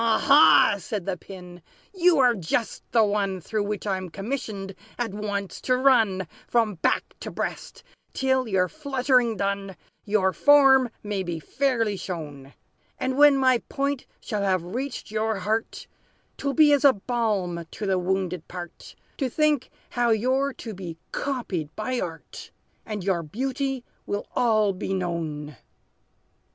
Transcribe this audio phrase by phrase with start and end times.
[0.01, 1.61] "Ha, ha!" said the Pin,
[1.93, 7.13] "you are just the one Through which I'm commissioned, at once, to run From back
[7.19, 12.53] to breast, till, your fluttering done, Your form may be fairly shown.
[12.97, 15.85] And when my point shall have reached your heart,
[16.35, 20.73] 'T will be as a balm to the wounded part, To think how you're to
[20.73, 22.49] be copied by art,
[22.87, 25.57] And your beauty will all be known!"